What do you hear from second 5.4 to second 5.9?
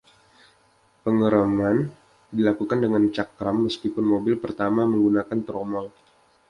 tromol.